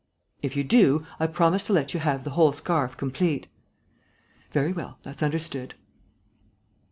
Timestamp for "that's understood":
5.03-5.75